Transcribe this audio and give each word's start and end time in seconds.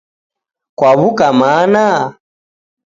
Kwaw'uka 0.77 1.27
mana? 1.39 1.85